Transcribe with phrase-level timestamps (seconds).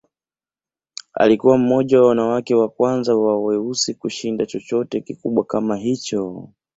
[1.13, 6.49] Alikuwa mmoja wa wanawake wa kwanza wa weusi kushinda chochote kikubwa kama hicho.